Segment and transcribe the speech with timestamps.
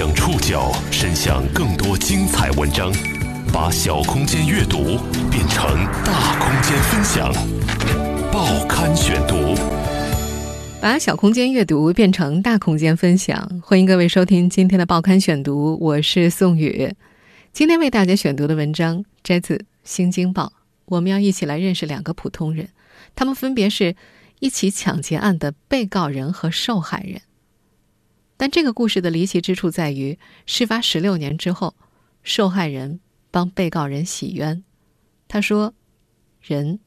[0.00, 2.90] 将触角伸向更多精彩文章，
[3.52, 4.96] 把小空间阅读
[5.30, 7.30] 变成大空间分享。
[8.32, 9.54] 报刊选读，
[10.80, 13.60] 把小空间阅读变成大空间分享。
[13.62, 16.90] 欢迎各位收听今天的报刊选读，我是宋宇。
[17.52, 19.54] 今天为大家选读的文章摘自
[19.84, 20.46] 《新京报》，
[20.86, 22.70] 我们要一起来认识两个普通人，
[23.14, 23.94] 他们分别是
[24.38, 27.20] 一起抢劫案的被告人和受害人。
[28.40, 31.74] 但这个故事的离奇之处在于，事发十六年之后，
[32.22, 32.98] 受害人
[33.30, 34.64] 帮被告人洗冤。
[35.28, 35.74] 他说
[36.40, 36.80] ：“人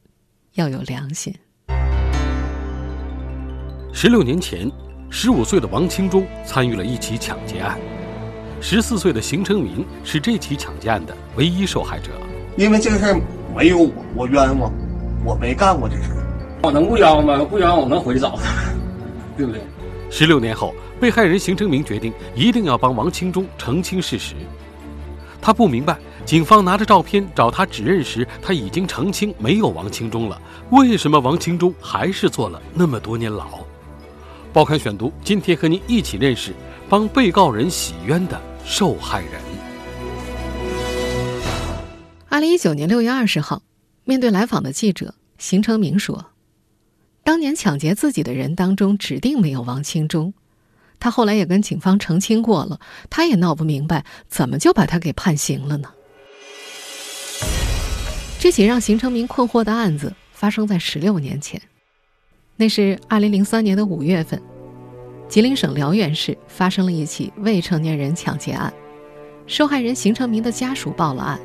[0.55, 1.31] 要有良心。”
[3.93, 4.67] 十六年前，
[5.11, 7.77] 十五岁的王清忠参与了一起抢劫案，
[8.59, 12.09] 十四岁的邢成明是这起抢劫案的唯一受害者。
[12.57, 13.21] 因为这个事儿
[13.55, 14.73] 没有我，我冤枉，
[15.23, 16.59] 我没干过这事儿。
[16.63, 17.45] 我能不冤枉吗？
[17.45, 18.73] 不冤枉我能回去找他，
[19.37, 19.61] 对不对？
[20.09, 20.73] 十六年后。
[20.99, 24.35] 被害人邢成明决定一定要帮王清忠澄清事实。
[25.41, 33.59] 他不明白，警方拿着照片找他指认时，他已经澄清没有王清忠了，为什么王清忠还是坐了那么多年牢？
[34.53, 36.53] 报刊选读，今天和您一起认识
[36.87, 39.41] 帮被告人洗冤的受害人。
[42.29, 43.61] 二零一九年六月二十号，
[44.05, 46.27] 面对来访的记者，邢成明说
[47.23, 50.33] ：“当年抢劫自己的人当中，指定没有王清忠。”
[51.03, 55.89] 他后来也跟警方澄清过了，他也闹不明白怎么就把他给判刑了呢？
[58.39, 61.61] 这起让邢成明困惑的案子发生在十六年前，
[62.55, 64.41] 那是二零零三年的五月份，
[65.27, 68.73] 吉林省辽源市发生了一起未成年人抢劫案，
[69.45, 71.37] 受害人邢成明的家属报了案。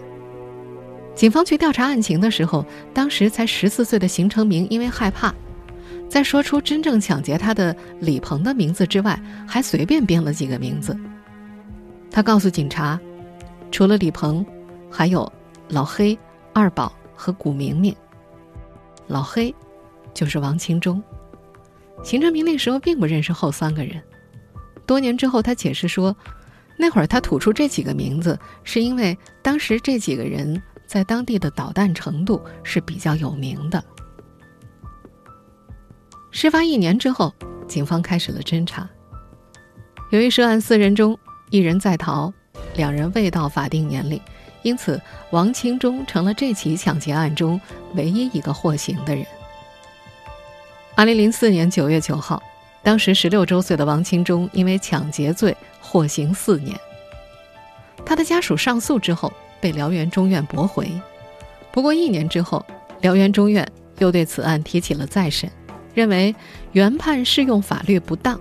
[1.17, 2.64] 警方去调查案情的时候，
[2.95, 5.34] 当时才十四岁的邢成明因为害怕。
[6.09, 10.98] 在说出真正抢劫他的李鹏的名字之外，还随便编了几个名字。
[12.11, 12.98] 他告诉警察，
[13.70, 14.45] 除了李鹏，
[14.91, 15.31] 还有
[15.69, 16.19] 老黑、
[16.55, 17.95] 二宝和古明明。
[19.07, 19.55] 老黑
[20.14, 21.02] 就是王清忠。
[22.02, 24.02] 邢成明那时候并不认识后三个人。
[24.86, 26.17] 多年之后，他解释说，
[26.79, 33.85] 那会儿他吐出这几个名字，是因为当时这几个人在当地的捣蛋程度是比较有名的。
[36.30, 37.34] 事发一年之后，
[37.66, 38.89] 警方开始了侦查。
[40.11, 41.18] 由于涉案四人中
[41.50, 42.33] 一人在逃，
[42.77, 44.20] 两人未到法定年龄，
[44.62, 45.00] 因此
[45.30, 47.61] 王清忠成了这起抢劫案中
[47.94, 49.27] 唯一一个获刑的人。
[50.94, 52.42] 二零零四年九月九号，
[52.83, 56.78] 当时十六周岁的王清忠因为抢劫罪获刑四年。
[58.05, 60.90] 他的家属上诉之后被辽源中院驳回，
[61.72, 62.64] 不过一年之后，
[63.00, 63.66] 辽源中院
[63.98, 65.50] 又对此案提起了再审。
[65.98, 66.33] 认为
[66.70, 68.41] 原判适用法律不当，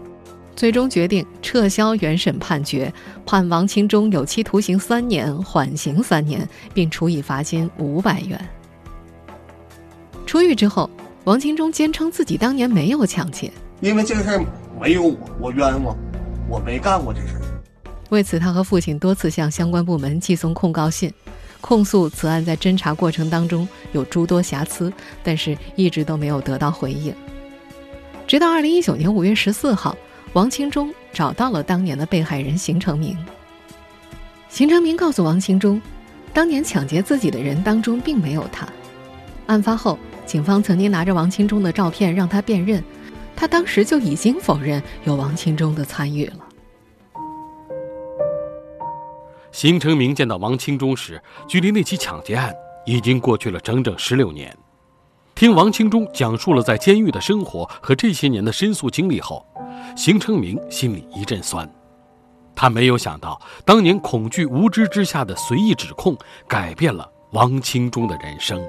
[0.56, 2.94] 最终决定撤销原审判决，
[3.25, 8.40] 判王清忠有期徒刑三年，缓刑三年，并处以罚金五百元。
[10.28, 10.88] 出狱之后，
[11.23, 13.51] 王清忠坚称自己当年没有抢劫，
[13.81, 14.46] 因为这个事儿
[14.79, 15.97] 没有我，我冤枉，
[16.47, 17.41] 我没干过这事儿。
[18.09, 21.12] 为此，他和父亲多次向相关部门寄送控告信，
[21.59, 27.12] 控诉此案在侦查过程当中有诸多瑕疵，但是一直都没有得到回应。
[28.27, 29.95] 直到二零一九年五月十四号，
[30.33, 33.17] 王清忠找到了当年的被害人邢成明。
[34.49, 35.81] 邢成明告诉王清忠，
[36.33, 38.67] 当年抢劫自己的人当中并没有他。
[39.45, 42.83] 案发后，警方曾经拿着王清忠的照片让他辨认，
[43.33, 46.39] 他当时就已经否认有王清忠的参与了。
[49.53, 52.53] 邢成明见到王清忠时，距离那起抢劫案
[52.85, 54.53] 已经过去了整整十六年。
[55.37, 59.45] 听王清忠讲述了在监狱的生活和这些年的申诉经历后，
[59.95, 61.71] 邢成明心里一阵酸。
[62.55, 66.17] 他没有想到，当年恐惧无知之下的随意指控，
[66.47, 68.59] 改变了王清忠的人生。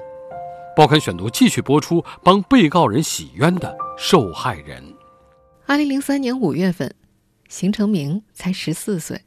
[0.75, 4.93] 报刊选读继续播出，帮被告人洗冤的受害人。
[5.65, 6.93] 二零零三年五月份，
[7.47, 9.23] 邢成明才十四岁，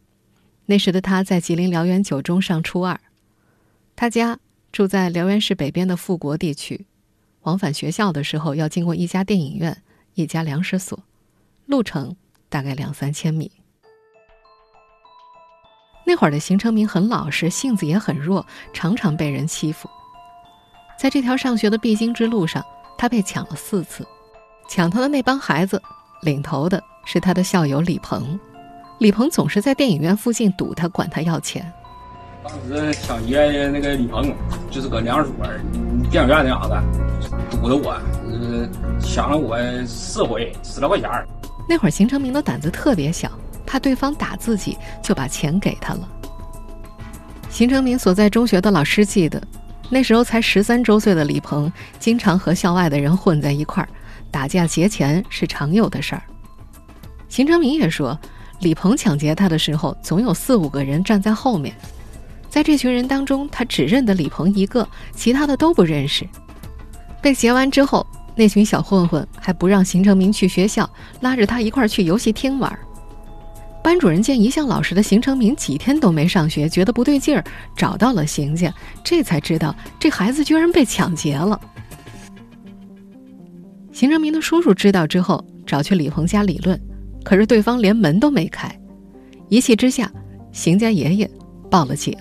[0.66, 3.00] 那时的他在吉林辽源九中上初二，
[3.96, 4.38] 他家
[4.70, 6.86] 住在辽源市北边的富国地区。
[7.42, 9.82] 往返学校的时候要经过一家电影院、
[10.14, 10.98] 一家粮食所，
[11.66, 12.16] 路程
[12.48, 13.50] 大概两三千米。
[16.04, 19.88] 那会儿的邢成明很老实，性子也很弱，常常被人欺负。
[20.98, 22.64] 在这条上学的必经之路上，
[22.98, 24.06] 他被抢了四次。
[24.68, 25.80] 抢他的那帮孩子，
[26.22, 28.38] 领头的是他的校友李鹏。
[28.98, 31.72] 李鹏总是在电影院附近堵他，管他要钱。
[32.42, 34.34] 当时抢劫那个李鹏，
[34.68, 35.46] 就是搁粮食所、
[36.10, 37.92] 电影院那啥子，堵的我，
[38.26, 38.68] 呃，
[39.00, 39.56] 抢了我
[39.86, 41.08] 四回，十来块钱。
[41.68, 43.30] 那会儿邢成明的胆子特别小，
[43.64, 46.08] 怕对方打自己，就把钱给他了。
[47.48, 49.40] 邢成明所在中学的老师记得，
[49.88, 53.88] 那时候才十三周岁的李鹏，经常和校外的人混在一块儿，
[54.32, 56.22] 打架劫钱是常有的事儿。
[57.28, 58.18] 邢成明也说，
[58.60, 61.72] 李鹏抢劫他的时候，总有四五个人站在后面，
[62.52, 66.28] 在这群人当中，他只认得李鹏一个，其他的都不认识。
[67.22, 68.06] 被劫完之后，
[68.36, 70.88] 那群小混混还不让邢成明去学校，
[71.22, 72.78] 拉着他一块儿去游戏厅玩。
[73.82, 77.42] 班主任见一向老实的邢成明几天都没上学，觉得不对劲儿，
[77.74, 78.70] 找到了邢家，
[79.02, 81.58] 这才知道这孩子居然被抢劫了。
[83.92, 86.78] 邢成明的叔叔知道之后，找去李鹏家理论，
[87.24, 88.70] 可是对方连门都没开。
[89.48, 90.12] 一气之下，
[90.52, 91.30] 邢家爷爷
[91.70, 92.14] 报了警。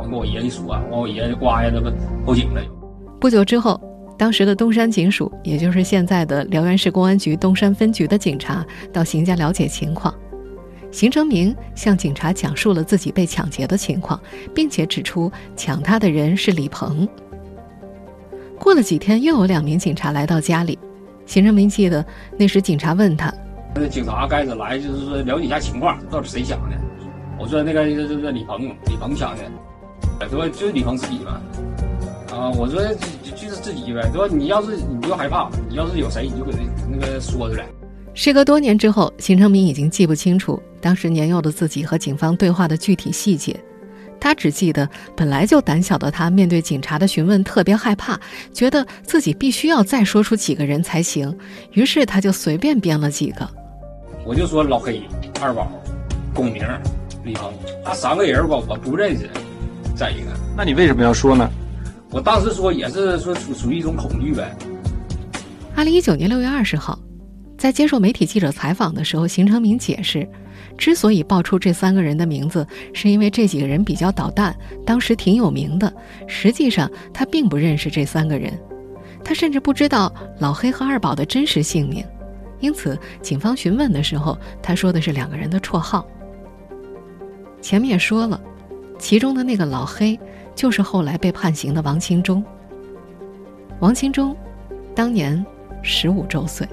[0.00, 1.90] 我跟我爷一说啊，我爷就呱呀，这不
[2.26, 2.60] 报警了。
[3.20, 3.80] 不久之后。
[4.18, 8.62] 当时的东山警署，也就是现在的辽源市公安局东山分局的警察
[8.92, 10.14] 到邢家了解情况。
[10.90, 14.20] 邢成明向警察讲述了自己被抢劫的情况，
[14.54, 17.08] 并且指出抢他的人是李鹏。
[18.58, 20.78] 过了几天，又有两名警察来到家里。
[21.24, 22.04] 邢成明记得
[22.36, 23.32] 那时警察问他
[23.74, 26.76] ：“那警察该着来，就是说了解一下情况，到底谁抢的？”
[27.40, 29.42] 我说：“那个这这这李鹏，李鹏抢的。”
[30.28, 31.40] 说：“就是李鹏自己嘛。”
[32.32, 32.80] 啊，我说
[33.22, 34.08] 就就是自己呗。
[34.12, 36.52] 说你要是你不要害怕，你要是有谁，你就给
[36.88, 37.66] 那个说出来。
[38.14, 43.58] 时隔多年之后，邢成明已经记不清楚当时年幼的自己和警方对话的具体细节，
[44.20, 48.18] 他只记得本来就胆小的他，面对警察的询问特别害怕，
[48.52, 51.36] 觉得自己必须要再说出几个人才行，
[51.72, 53.48] 于是他就随便编了几个。
[54.24, 55.02] 我就说老黑、
[55.40, 55.70] 二宝、
[56.34, 56.64] 龚明、
[57.24, 57.52] 李鹏，
[57.84, 59.28] 那三个人吧，我不认识。
[59.94, 61.48] 再一个，那你为什么要说呢？
[62.10, 64.56] 我当时说也是说属属于一种恐惧呗。
[65.76, 66.98] 二零一九年六月二十号，
[67.56, 70.28] 在接受媒体记者采访的时候，邢成明解释，
[70.76, 75.92] 之所以报出这三个人的名字，是因为这几个人比较捣蛋，当时挺有名的。
[76.26, 78.52] 实际上他并不认识这三个人，
[79.22, 82.04] 他甚至不知道老黑和二宝的真实姓名。
[82.58, 86.06] 因此，警方询问的时候，他说的是两个人的绰号。
[87.62, 88.40] 前面也说了，
[89.00, 90.16] 其中的那个老黑。
[90.52, 92.44] 就是后来被判刑的王清忠。
[93.78, 94.36] 王清忠
[94.94, 95.42] 当年
[95.80, 96.68] 十五周岁，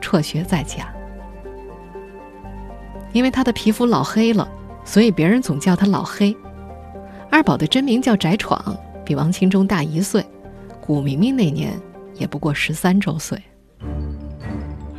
[0.00, 0.86] 辍学在家。
[3.12, 4.48] 因为他的皮肤老黑了，
[4.84, 6.36] 所以别人总叫他老黑。
[7.28, 10.24] 二宝的真名叫翟闯，比王清忠大一岁。
[10.80, 11.72] 古明明那年
[12.14, 13.36] 也不过十三周岁。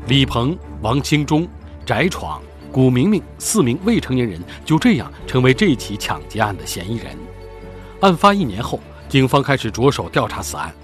[0.08, 1.48] 李鹏、王清忠、
[1.86, 2.42] 翟闯、
[2.76, 7.18] 古明明四名未成年人就这样成为这起抢劫案的嫌疑人。
[8.02, 10.76] 案发一年后，警方开始着手调查此案。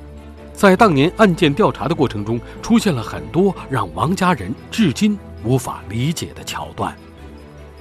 [0.54, 6.96] 在当年案件调查的过程中，出现了很多让王家人至今无法理解的桥段。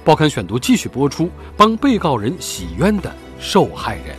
[0.03, 3.09] 报刊选读继续播出，帮被告人洗冤的
[3.39, 4.17] 受害人。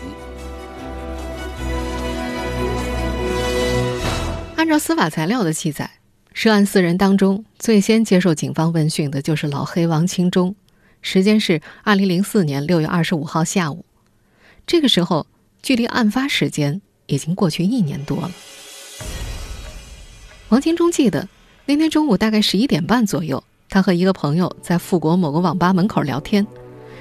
[4.57, 5.91] 按照司法材料的记载，
[6.35, 10.55] 涉案四人当中，最先接受警方问讯的就是老黑王清忠，
[11.01, 13.85] 时间是二零零四年六月二十五号下午。
[14.67, 15.27] 这个时候，
[15.63, 18.31] 距离案发时间已经过去一年多了。
[20.49, 21.29] 王清忠记得
[21.67, 26.47] 那天中午大概十一点半左右，他和一个朋友在富国某个网吧门口聊天。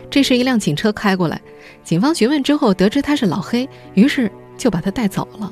[0.10, 1.42] 这时，一辆警车开过来，
[1.84, 5.52] 警方询问之后得知他是老黑，于是就把他带走了。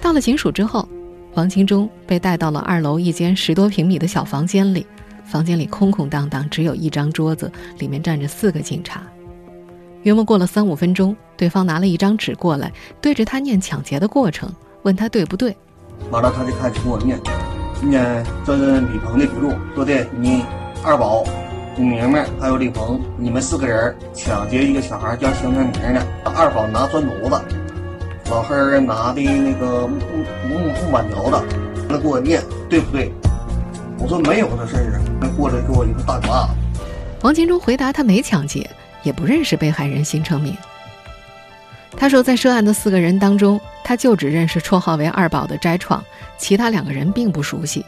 [0.00, 0.88] 到了警署之后，
[1.34, 4.86] 王清忠被带到了二楼一间十多平米的小房间里，
[5.24, 9.02] 房间里空空荡荡，只有一张桌子，里面站着四个警察。
[10.02, 12.70] 约莫过了三五分钟，对方拿了一张纸过来，
[13.00, 15.56] 对着他念抢劫的过程，问他对不对。
[16.10, 17.18] 完了，他就开始跟我念，
[17.80, 20.44] 念这是李鹏的笔录，说的你
[20.84, 21.24] 二宝、
[21.74, 26.06] 古明明还有李鹏，你们四个人抢劫一个小孩叫邢成明的。
[26.34, 27.42] 二宝拿砖头子，
[28.30, 30.00] 老黑拿的那个木
[30.48, 31.46] 木木板条子，
[31.88, 33.12] 那给我念对不对？
[33.98, 36.48] 我说没有这事儿啊，过来给我一个大嘴巴。
[37.22, 38.68] 王金忠回答他没抢劫。
[39.02, 40.56] 也不认识被害人邢成明。
[41.96, 46.04] 他说，在涉案的四个人当中，他就只认识绰号为“二宝”的翟闯，
[46.38, 47.84] 其他两个人并不熟悉。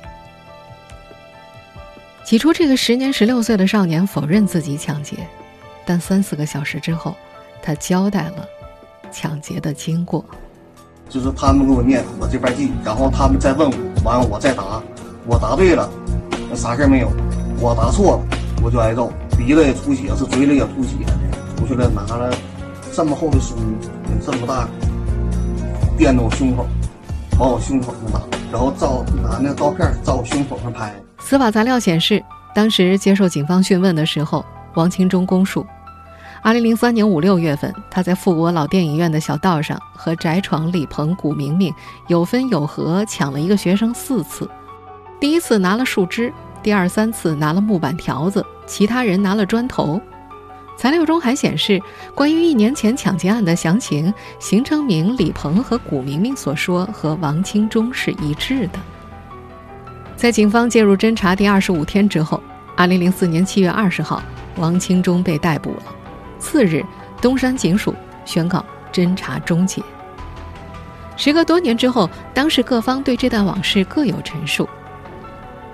[2.25, 5.19] 起初，这个时年十六岁的少年否认自己抢劫，
[5.85, 7.15] 但三四个小时之后，
[7.63, 8.49] 他交代了
[9.15, 10.25] 抢劫的经过。
[11.09, 14.83] 就是他们给我念，我这边记，然后他们再问我，完了我再答，
[15.27, 15.89] 我答对了，
[16.51, 17.09] 那啥事没有；
[17.61, 19.13] 我答错了，我就挨揍。
[19.39, 21.13] 鼻子也出血，是嘴里也出血的。
[21.57, 22.35] 出去了，拿了
[22.93, 23.55] 这么厚的书，
[24.25, 24.69] 这么大，
[25.97, 26.67] 垫着我胸口，
[27.39, 30.93] 往我胸口上打，然后照拿那个照片照我胸口上拍。
[31.19, 32.23] 司法材料显示，
[32.55, 34.45] 当时接受警方讯问的时候，
[34.75, 35.65] 王清忠供述
[36.45, 41.75] ：2003年五六月份，他在富国老电影院的小道上和翟闯、李鹏、古明明
[42.07, 44.49] 有分有合抢了一个学生四次。
[45.19, 46.31] 第一次拿了树枝，
[46.63, 49.99] 第二三次拿了木板条子，其他人拿了砖头。
[50.77, 51.81] 材料中还显示，
[52.15, 58.79] 关于一年前抢劫案的详情，邢成明、李鹏和古明明所说和王清忠是一致的。
[60.15, 62.43] 在警方介入侦查第二十五天之后，
[62.77, 64.23] 二零零四年七月二十号，
[64.57, 65.94] 王清忠被逮捕了。
[66.45, 66.85] 次日，
[67.23, 67.95] 东山警署
[68.27, 69.83] 宣告侦查终结。
[71.17, 74.69] 时隔多年之后，当时各方对这段往事各有陈述。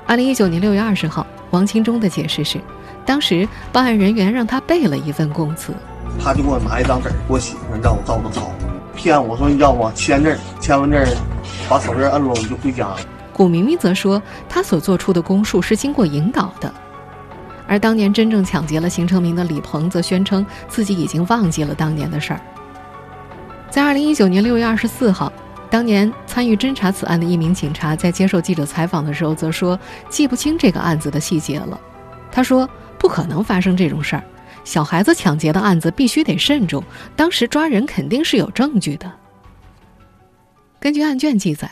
[0.06, 2.60] 二零一九年六月二十号，王清忠的解释是，
[3.04, 5.74] 当时办案人员让他背了一份供词，
[6.22, 8.52] 他就给我拿一张纸给我写上，让我照着抄，
[8.94, 11.16] 骗我说要我签字，签完字
[11.68, 12.96] 把手印摁了，我就回家了。
[13.32, 16.72] 古明明则说，他所做出的供述是经过引导的，
[17.70, 22.40] 而当年真正抢劫了邢成明的李鹏则宣称自己已经忘记了当年的事儿。
[23.70, 25.32] 在二零一九年六月二十四号，
[25.70, 31.80] 当年参与侦查此案的一名警察在接受记者采访的时候则说，记不清这个案子的细节了。
[32.32, 34.24] 他说：“不可能发生这种事儿，
[34.64, 36.82] 小孩子抢劫的案子必须得慎重，
[37.14, 39.12] 当时抓人肯定是有证据的。”
[40.80, 41.70] 根据案卷记载。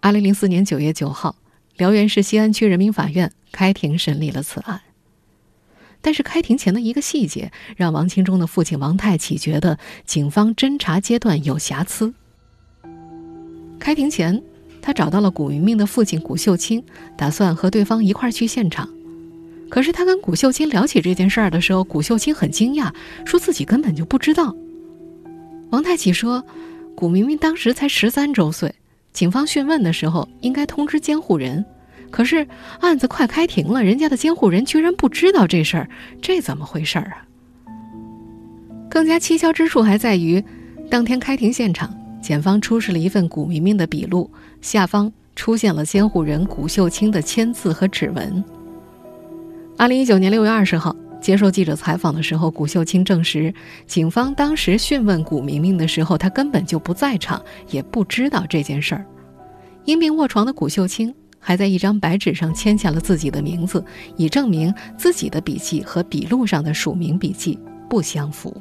[0.00, 1.34] 二零零四年九月九号，
[1.78, 4.80] 辽源市西安区人民法院开庭审理了此案。
[6.00, 12.14] 但是开庭前的一个细节，让王清忠的父亲王太启觉得警方侦查阶段有瑕疵。
[13.78, 14.42] 开庭前，
[14.80, 16.82] 他找到了古明明的父亲古秀清，
[17.16, 18.88] 打算和对方一块儿去现场。
[19.68, 22.92] 可是他跟古秀清聊起这件事儿的时候，古秀清很惊讶，
[23.24, 24.54] 说自己根本就不知道。
[25.70, 26.42] 王太启说，
[26.94, 28.74] 古明明当时才十三周岁。
[29.12, 31.64] 警方讯问的时候应该通知监护人，
[32.10, 32.46] 可是
[32.80, 35.88] 案子快开庭了，人家的监护人居然不知道这事儿，
[36.20, 37.24] 这怎么回事儿啊？
[38.90, 40.42] 更加蹊跷之处还在于，
[40.90, 48.42] 当天开庭现场，检方出示了一份古明明的笔录，下方出现了监护人古秀清的签字和指纹。
[49.76, 50.94] 二零一九年六月二十号。
[51.20, 53.52] 接受记者采访的时候，古秀清证实，
[53.88, 59.04] 警方当时讯问古明明的时候，他根本就不在场，也不知道这件事儿。
[59.84, 63.84] 因病卧床的古秀清还在一张白纸上签下了自己的名字，
[64.16, 68.54] 以证明自己的笔记和笔录上的署名笔记不相符。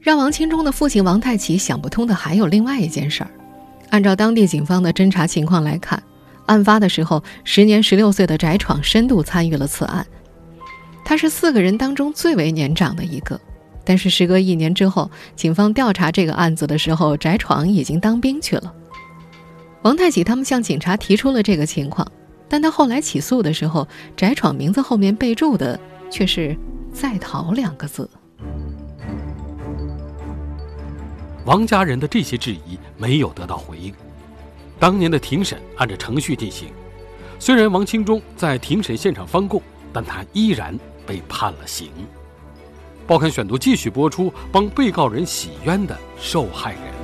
[0.00, 3.30] 让王清忠的父亲王太奇想不通的还有另外一件事儿。
[3.90, 6.02] 按照当地警方的侦查情况来看，
[6.46, 10.06] 案发的时候，时年十六岁的翟闯深度参与了此案。
[11.04, 13.40] 他是四个人当中最为年长的一个，
[13.84, 18.72] 但是时隔一年之后，警方调查这个案子的时候，翟闯已经当兵去了。
[19.82, 22.06] 王太喜他们向警察提出了这个情况，
[22.48, 25.78] 但他后来起诉的时候，翟闯名字后面备注的
[26.10, 26.56] 却是
[26.92, 28.08] “在逃”两个字。
[31.44, 33.92] 王家人的这些质疑没有得到回应。
[34.78, 36.68] 当年的庭审按照程序进行，
[37.38, 40.78] 虽然王清忠在庭审现场翻供，但他依然。
[41.06, 41.90] 被判了刑。
[43.04, 46.99] 报刊选读继续播出，帮被告人洗冤的受害人。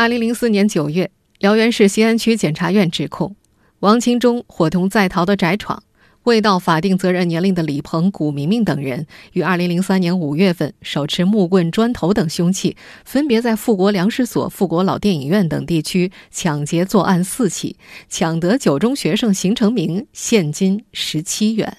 [0.00, 3.36] 二零零四年九月，辽源市西安区检察院指控
[3.80, 5.82] 王清忠伙同在逃的翟闯。
[6.22, 17.76] 未到法定责任年龄的李鹏、古明明等人，于二零零三年五月份手持木棍、砖头等凶器，分别在富国粮食所、富国老电影院等地区抢劫作案四起，
[18.08, 21.76] 抢得九中学生邢成明现金十七元。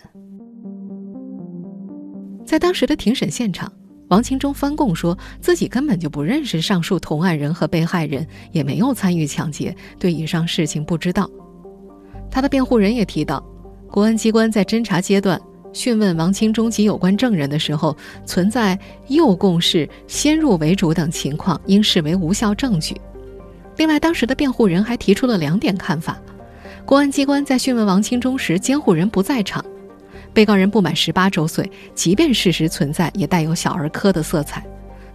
[2.46, 3.74] 在当时的庭审现场，
[4.12, 11.30] 王清忠翻供说自己根本就不认识上述同案人和被害人，也没有参与抢劫，对以上事情不知道。
[12.30, 13.42] 他的辩护人也提到。
[13.90, 15.42] 公安机关在侦查阶段
[15.74, 18.78] 讯问王清忠及有关证人的时候，存在
[19.08, 23.00] 诱供式、先入为主等情况，应视为无效证据。
[23.78, 26.18] 另外，当时的辩护人还提出了两点看法：
[26.86, 29.64] 公安机关在讯问王清忠时，监护人不在场；
[30.34, 34.66] 被告人不满十八周岁，即便事实存在，也带有小儿科的色彩。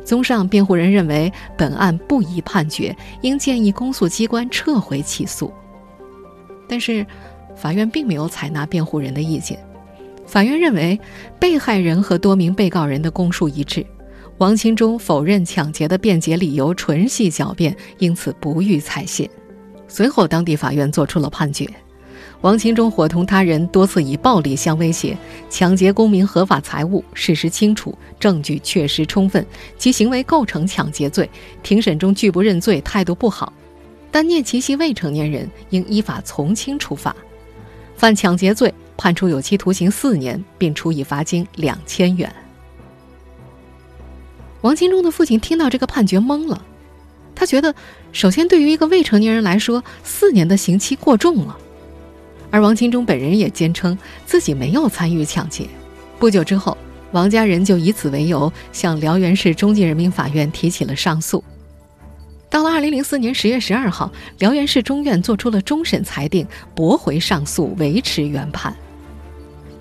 [0.05, 5.53] 综上，辩护人认为本案不宜判决，应建议公诉机关撤回起诉。
[6.69, 7.05] 但是。
[7.59, 9.59] 法院并没有采纳辩护人的意见，
[10.27, 11.01] 法院认为
[11.41, 13.83] 被害人和多名被告人的供述一致，
[14.37, 19.27] 王清忠否认抢劫的辩解理由纯系狡辩，因此不予采信。
[19.89, 21.67] 随后，当地法院作出了判决：
[22.43, 25.17] 王钦忠伙同他人多次以暴力相威胁，
[25.49, 29.45] 抢劫公民合法财物，事实清楚，证据确实充分，
[29.79, 31.29] 其行为构成抢劫罪。
[31.63, 33.53] 庭审中拒不认罪，态度不好。
[34.11, 37.15] 但聂其系未成年人，应依法从轻处罚。
[37.97, 42.33] 犯抢劫罪，判处有期徒刑四年，并处以罚金两千元。
[44.61, 46.63] 王清忠的父亲听到这个判决懵了，
[47.35, 47.75] 他觉得，
[48.13, 51.59] 首先对于一个未成年人来说，四年的刑期过重了。
[52.51, 55.67] 而王清忠本人也坚称自己没有参与抢劫。
[56.19, 56.77] 不久之后，
[57.13, 61.43] 王家人就以此为由向辽源市中级人民法院提起了上诉。
[62.49, 68.75] 到了二零零四年十月十二号，辽源市中院作出了终审裁定，驳回上诉，维持原判。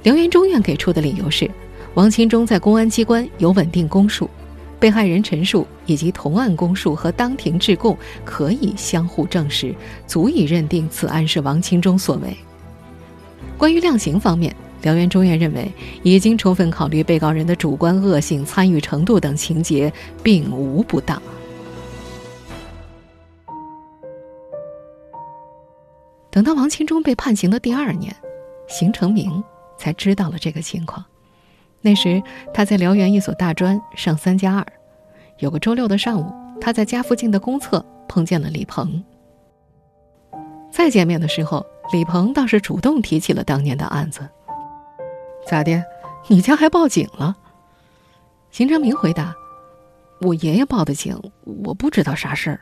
[0.04, 1.50] 辽源中院给出的理由是，
[1.94, 4.30] 王清忠在公安机关有稳定供述，
[4.80, 9.74] 被害人陈述以及同案供述和当庭质供可以相互证实，
[10.06, 12.36] 足以认定此案是王清忠所为。
[13.58, 15.72] 关于量刑方面，辽源中院认为
[16.04, 21.22] 已经充分考虑被告人的主观恶性、参与程度等情节，并无不当。
[26.30, 28.14] 等到王清忠被判刑的第二年，
[28.68, 29.42] 邢成明
[29.78, 31.04] 才知道了这个情况。
[31.80, 32.22] 那时
[32.54, 34.66] 他在辽源一所大专上三加二，
[35.40, 39.02] 有个周六的上午，他在家附近的公厕碰见了李鹏。
[40.70, 44.28] 再见面的时候，李鹏倒是主动提起了当年的案子。
[45.48, 45.84] 咋的？
[46.28, 47.36] 你家还报警了？
[48.50, 49.36] 邢成明回答
[50.22, 52.60] ：“我爷爷报的警，我不知道啥事儿。”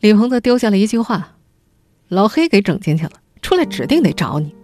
[0.00, 1.36] 李鹏则丢下了一句话。
[2.08, 4.54] 老黑给整进去了，出来指定得找你。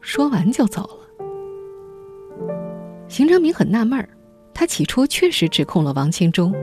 [0.00, 0.96] 说完就走了。
[3.08, 4.08] 邢成明很纳闷儿，
[4.52, 6.54] 他起初确实指控了王清忠，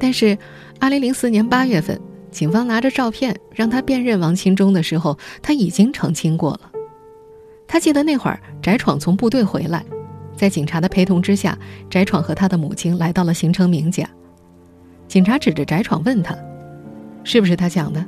[0.00, 0.36] 但是，
[0.80, 2.00] 二零零四年八月份，
[2.34, 6.72] 警方拿着照片让他辨认王清忠的时候，他已经澄清过了。
[7.68, 9.84] 他记得那会儿翟闯从部队回来，
[10.36, 11.56] 在警察的陪同之下，
[11.88, 14.04] 翟闯和他的母亲来到了邢成明家。
[15.06, 16.36] 警察指着翟闯问他
[17.22, 18.04] ：“是不是他讲的？”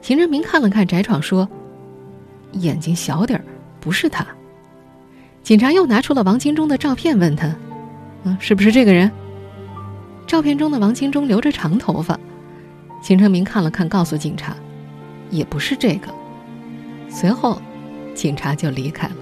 [0.00, 1.46] 邢成明看了看翟闯，说
[2.52, 3.44] ：“眼睛小点儿，
[3.78, 4.26] 不是他。”
[5.44, 7.54] 警察又拿出了王清忠的照片，问他
[8.24, 9.12] ：“嗯，是不是这个人？”
[10.26, 12.18] 照片中的王清忠留着长头发。
[13.02, 14.56] 邢成明看了看，告诉警察
[15.30, 16.08] ：“也不是这个。”
[17.08, 17.60] 随后，
[18.14, 19.14] 警察就离开了。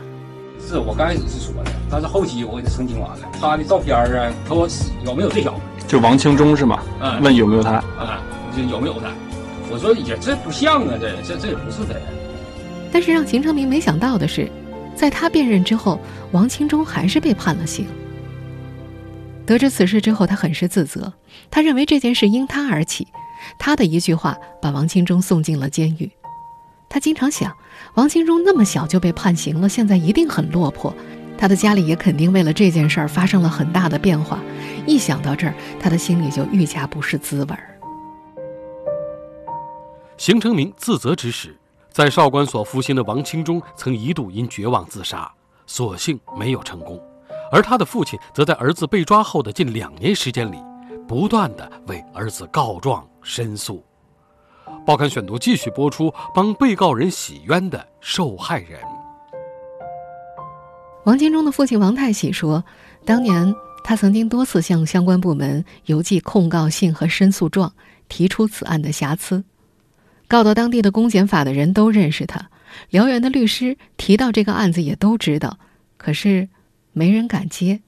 [0.60, 3.28] 是我刚开始是说的，但是后期我给他澄清完了。
[3.40, 4.68] 他的照片啊，和我
[5.04, 5.86] 有没有这小子？
[5.86, 6.82] 就王清忠是吗？
[7.00, 7.22] 嗯。
[7.22, 7.72] 问有没有他？
[7.72, 8.22] 啊，
[8.56, 9.12] 就有没有他？
[9.70, 11.94] 我说也这不像啊，这这这也不是他。
[12.90, 14.50] 但是让秦成明没想到的是，
[14.94, 16.00] 在他辨认之后，
[16.32, 17.86] 王清忠还是被判了刑。
[19.44, 21.12] 得知此事之后，他很是自责，
[21.50, 23.06] 他认为这件事因他而起，
[23.58, 26.10] 他的一句话把王清忠送进了监狱。
[26.88, 27.52] 他经常想，
[27.94, 30.94] 王清忠那么小就被判刑了，现在一定很落魄，
[31.36, 34.40] 他的家里也肯定为了这件事儿发生了很大的变化。
[34.86, 37.78] 一想到这儿，他的心里就愈加不是滋味儿。
[40.16, 41.54] 邢成明自责之时，
[41.90, 45.30] 在少管所服刑的王清忠曾一度因绝望自杀，
[45.66, 46.98] 所幸没有成功。
[47.52, 50.56] 而他的父亲则在儿子被抓后的近两年时间里，
[51.06, 53.84] 不断的为儿子告状申诉。
[54.86, 58.80] 报刊选读继续播出，帮被告人洗冤的受害人。
[61.04, 62.64] 王金忠的父亲王太喜说，
[63.04, 67.72] 当年他曾经多次向相关部门邮寄控告信和申诉状，
[68.08, 69.42] 提出此案的瑕疵。
[70.28, 72.48] 告到当地的公检法的人都认识他，
[72.90, 75.58] 辽源的律师提到这个案子也都知道，
[75.96, 76.48] 可是
[76.92, 77.80] 没人敢接。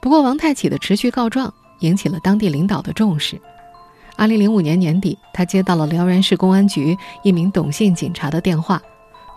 [0.00, 3.40] 不过王太启的持续告状引起了当地领导的重视。
[4.16, 8.80] 二零零五年年底，他接到了辽源市公安局一名董姓警察的电话，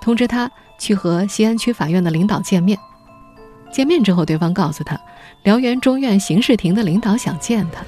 [0.01, 2.77] 通知他去和西安区法院的领导见面。
[3.71, 4.99] 见面之后，对方告诉他，
[5.43, 7.83] 辽源中院刑事庭的领导想见他。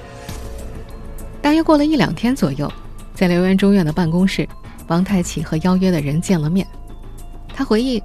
[1.40, 2.70] 大约过了一两天左右。
[3.14, 4.48] 在辽源中院的办公室，
[4.86, 6.64] 王太启和邀约的人见了面。
[7.48, 8.00] 他回忆，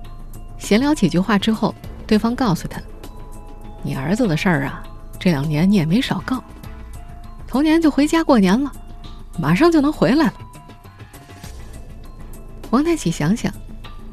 [0.57, 1.75] 闲聊几句话之后，
[2.07, 2.81] 对方告诉他
[3.83, 4.81] ：“你儿子的事儿啊，
[5.19, 6.43] 这两年你也没少告。
[7.53, 8.71] 头年就回家过年了，
[9.37, 10.33] 马上就能回来了。”
[12.71, 13.53] 王太启想想，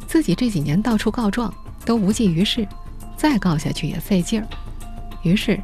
[0.06, 1.50] 自己这几年到处告状
[1.86, 2.68] 都无济于事，
[3.16, 4.46] 再告下去也费劲儿，
[5.22, 5.58] 于是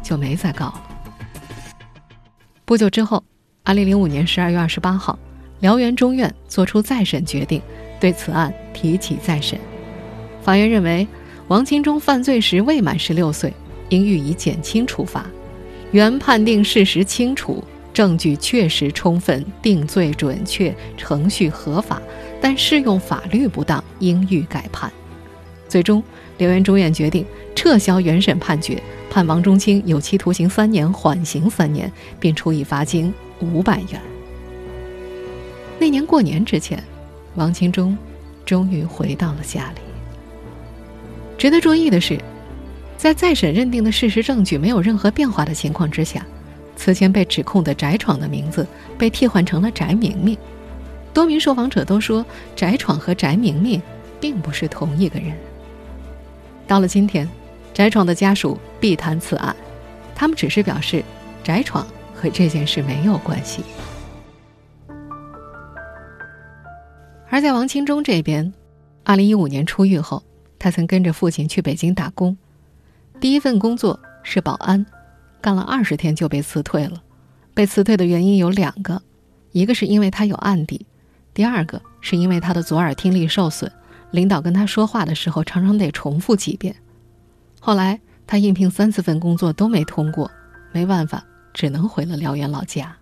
[0.00, 0.82] 就没再告了。
[2.64, 3.20] 不久之后。
[3.64, 5.18] 二零零五年十二月二十八号，
[5.60, 7.60] 辽源中院作出再审决定，
[8.00, 9.58] 对此案提起再审。
[10.40, 11.06] 法院认为，
[11.48, 13.52] 王清忠犯罪时未满十六岁，
[13.90, 15.26] 应予以减轻处罚。
[15.92, 22.00] 原判定事实清楚，证据确实充分，定罪准确，程序合法，
[22.40, 24.92] 但适用法律不当，应予改判。
[25.68, 26.02] 最终，
[26.38, 27.24] 辽源中院决定
[27.54, 33.12] 撤销原审判决，判王中清有期徒刑三年，缓刑三年，并处以罚金。
[33.40, 34.00] 五百元。
[35.78, 36.82] 那年过年之前，
[37.36, 37.96] 王清忠
[38.44, 39.80] 终于回到了家里。
[41.38, 42.18] 值得注意的是，
[42.98, 46.26] 在再审认定的事实证据没有任何变化的情况之下，
[46.74, 48.66] 此前被指控的翟闯的名字
[48.98, 50.36] 被替换成了翟明明。
[51.14, 53.80] 多名受访者都说，翟闯和翟明明
[54.20, 55.32] 并不是同一个人。
[56.66, 57.28] 到了今天，
[57.72, 59.54] 翟闯的家属避谈此案，
[60.12, 61.04] 他们只是表示，
[61.44, 63.62] 翟闯和这件事没有关系。
[67.30, 68.52] 而在王清忠这边，
[69.04, 70.20] 二零一五年出狱后，
[70.58, 72.36] 他曾跟着父亲去北京打工，
[73.20, 74.84] 第一份工作是保安，
[75.40, 77.02] 干了二十天就被辞退了。
[77.52, 79.02] 被辞退的原因有两个，
[79.50, 80.86] 一个是因为他有案底，
[81.34, 83.70] 第二个是因为他的左耳听力受损，
[84.12, 86.76] 领导跟他说话的时候常常得重复几遍。
[87.58, 90.30] 后来他应聘三四份工作都没通过，
[90.70, 92.96] 没办法，只能回了辽源老家。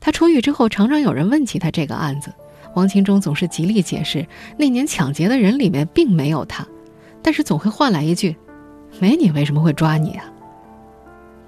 [0.00, 2.32] 他出狱之后，常常有人问起他这个案子。
[2.74, 4.26] 王清忠总是极力解释，
[4.58, 6.66] 那年抢劫的人里面并没有他，
[7.22, 8.36] 但是总会换来一句
[9.00, 10.24] ：“没你为什么会抓你啊？”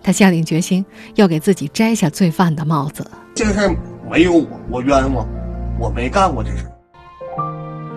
[0.03, 0.85] 他下定决心
[1.17, 3.11] 要给自己摘下罪犯的帽子。
[3.35, 3.77] 这个事儿
[4.11, 5.27] 没有我，我冤枉，
[5.81, 6.65] 我没干过这事。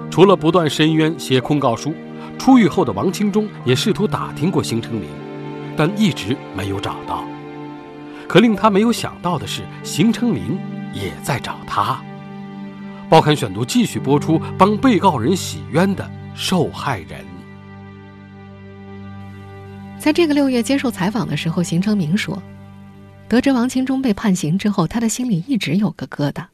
[0.10, 1.94] 除了不断申冤、写控告书，
[2.38, 5.08] 出狱后的王清忠也试图打听过邢成明，
[5.78, 7.24] 但一直没有找到。
[8.28, 10.58] 可令他没有想到的是，邢成明
[10.94, 12.02] 也在找他。
[13.08, 17.24] 报刊选读继续播出，帮被告人洗冤的受害人。
[20.00, 22.42] 在这个六月接受采访的时候，邢成明说，
[23.28, 26.46] 得知王清忠被判刑之后，他的心里一直有个疙瘩。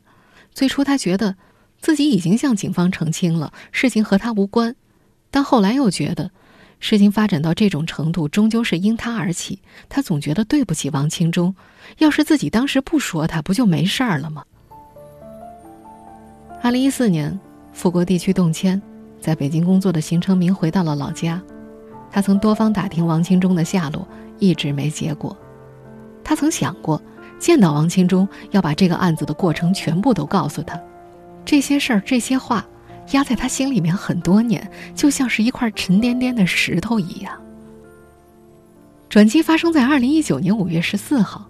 [0.52, 1.36] 最初他觉得
[1.80, 4.76] 自己已经向警方澄清了，事情和他无关，
[5.30, 6.32] 但后来又觉得，
[6.80, 9.60] 事情发展到这种程度，终究是因他而起。
[9.88, 11.56] 他总觉得对不起王清忠，
[12.00, 14.44] 要是自己当时不说他，不就没事儿了吗？
[16.64, 17.40] 二零一四年，
[17.74, 18.82] 富国地区动迁，
[19.22, 21.40] 在北京工作的邢成明回到了老家。
[22.16, 24.08] 他曾多方打听王清忠的下落，
[24.40, 25.36] 一直没结果。
[26.24, 27.02] 他曾想过
[27.38, 30.82] 见到王清忠，要把这个案子的过程全部都告诉他。
[31.44, 32.66] 这些事儿、这些话，
[33.12, 37.34] 压在他心里面很多年，就像是一块沉甸甸的石头一样。
[39.10, 41.46] 转机发生在二零一九年五月十四号，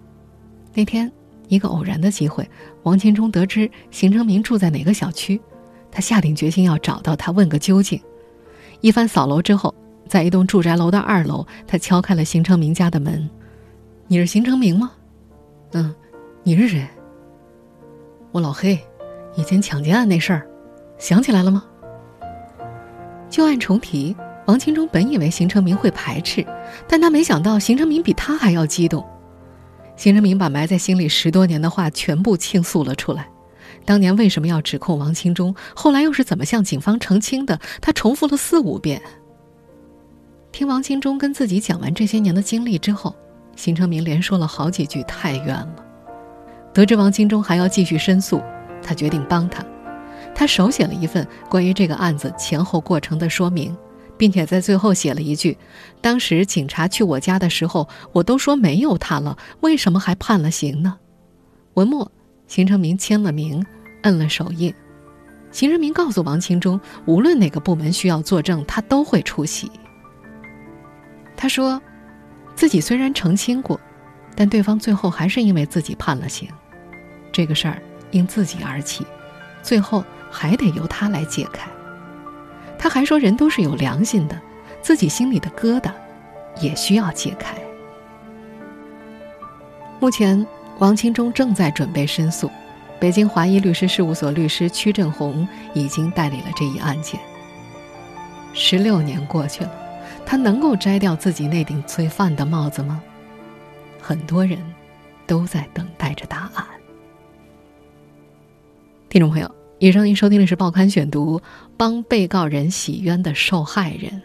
[0.74, 1.08] 那天。
[1.46, 2.44] 一个偶然的机会，
[2.82, 5.40] 王清忠得知邢成明住在哪个小区，
[5.92, 8.00] 他下定决心要找到他问个究竟。
[8.80, 9.72] 一番扫楼之后，
[10.08, 13.28] 在一栋住宅楼的二楼，他敲开了邢成明家的门
[14.08, 14.92] ：“你是邢成明吗
[15.72, 15.94] ？”“嗯，
[16.42, 16.86] 你是谁
[18.32, 18.78] ？”“我老黑，
[19.34, 20.46] 以前抢劫案那事儿，
[20.98, 21.64] 想起来了吗？”
[23.28, 24.16] 旧案重提，
[24.46, 26.46] 王清忠本以为邢成明会排斥，
[26.86, 29.04] 但他没想到邢成明比他还要激动。
[29.96, 33.28] 邢成明把埋在心里十多年的话全部倾诉了出来。
[33.84, 35.54] 当年为什么要指控王清忠？
[35.74, 37.58] 后来又是怎么向警方澄清的？
[37.80, 39.02] 他重复了四五遍。
[40.56, 43.14] 听王清忠跟自己讲完这些年的经历之后，
[43.56, 45.84] 邢成明连说了好几句“太冤了”。
[46.72, 48.40] 得知王清忠还要继续申诉，
[48.82, 49.62] 他决定帮他。
[50.34, 53.76] 他手写了一份关于这个案子前后过程的说明。
[54.16, 55.58] 并且在最后写了一句
[56.00, 60.96] ：“当时警察去我家的时候，我都说没有他了，为什么还判了刑呢？”
[61.76, 62.10] 文末，
[62.48, 63.62] 邢成明签了名，
[64.04, 64.72] 摁了手印。
[65.52, 69.70] 邢成明告诉王清忠，无论哪个部门需要作证，他都会出席。
[71.36, 71.80] 他说
[72.56, 73.78] ：“自己虽然澄清过，
[74.34, 76.48] 但对方最后还是因为自己判了刑，
[77.30, 79.06] 这个事儿因自己而起，
[79.62, 81.68] 最后还得由他来解开。”
[82.78, 84.40] 他还说：“人都是有良心的，
[84.80, 85.90] 自己心里的疙瘩
[86.60, 87.54] 也需要解开。”
[90.00, 90.46] 目前，
[90.78, 92.50] 王清忠正在准备申诉，
[92.98, 97.18] 北京华谊律师事务所律师曲振红已经代理了这一案件。
[98.52, 99.70] 十六年过去了，
[100.26, 103.00] 他能够摘掉自己那顶罪犯的帽子吗？
[104.02, 104.58] 很多人
[105.26, 106.66] 都在等待着答案。
[109.08, 109.50] 听众朋友。
[109.78, 111.38] 以上您收听的是《报刊选读》，
[111.76, 114.22] 帮被告人洗冤的受害人，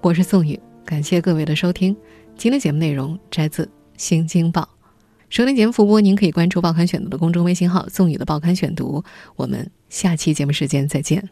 [0.00, 1.96] 我是宋宇，感谢各位的收听。
[2.36, 3.64] 今天节目内容摘自
[3.96, 4.62] 《新京报》，
[5.28, 9.02] 收听节目复播，您可以关注《报刊选读》的公众微信号“宋宇的报刊选读”。
[9.34, 11.30] 我们下期节目时间再见。